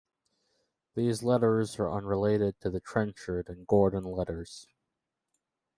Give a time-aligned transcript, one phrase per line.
[0.95, 4.65] These letters are unrelated to the Trenchard and Gordon letters.